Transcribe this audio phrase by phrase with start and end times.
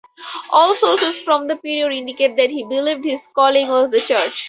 [0.51, 4.39] All sources from the period indicate that he believed his calling was the Church.